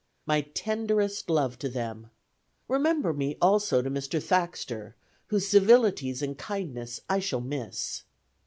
My 0.25 0.41
tenderest 0.41 1.29
love 1.29 1.59
to 1.59 1.69
them. 1.69 2.09
Remember 2.67 3.13
me 3.13 3.37
also 3.39 3.83
to 3.83 3.91
Mr. 3.91 4.19
Thaxter, 4.19 4.95
whose 5.27 5.47
civilities 5.47 6.23
and 6.23 6.35
kindness 6.35 7.01
I 7.07 7.19
shall 7.19 7.41
miss. 7.41 8.01